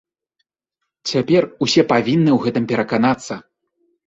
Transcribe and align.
Цяпер 1.09 1.47
усе 1.67 1.83
павінны 1.93 2.31
ў 2.37 2.47
гэтым 2.47 2.65
пераканацца. 2.73 3.33